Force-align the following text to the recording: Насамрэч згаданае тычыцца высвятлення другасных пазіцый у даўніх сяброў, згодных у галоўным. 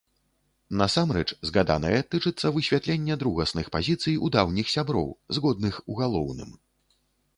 Насамрэч 0.81 1.25
згаданае 1.49 1.99
тычыцца 2.15 2.51
высвятлення 2.57 3.19
другасных 3.25 3.65
пазіцый 3.75 4.15
у 4.29 4.33
даўніх 4.37 4.75
сяброў, 4.75 5.07
згодных 5.39 5.75
у 5.91 6.03
галоўным. 6.05 6.51